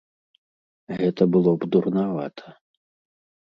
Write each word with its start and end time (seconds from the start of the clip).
Гэта 1.01 1.27
было 1.35 1.53
б 1.59 1.69
дурнавата. 1.77 2.57